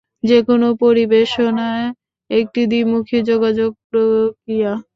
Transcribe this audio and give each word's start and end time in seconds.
যেকোন 0.23 0.61
পরিবেশনা 0.81 1.69
একটি 2.29 2.61
দ্বি-মুখী 2.67 3.17
যোগাযোগ 3.29 3.71
প্রক্রিয়া। 3.89 4.71